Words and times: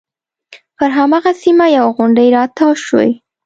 پر 0.77 0.89
هماغه 0.97 1.31
سیمه 1.43 1.65
یوه 1.75 1.91
غونډۍ 1.97 2.27
راتاو 2.37 2.71
شوې. 2.85 3.11